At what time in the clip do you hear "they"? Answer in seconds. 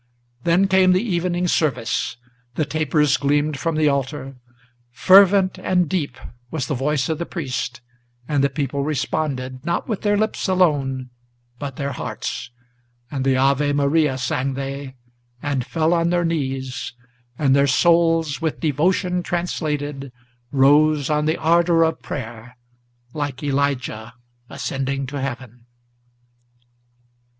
14.55-14.95